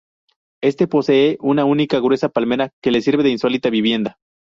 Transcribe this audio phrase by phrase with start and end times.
[0.63, 4.17] Éste posee una única y gruesa palmera que sirve de insólita vivienda.